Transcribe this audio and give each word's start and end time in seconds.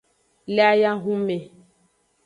Le 0.53 0.63
ayahun 0.71 1.19
mme. 1.19 1.37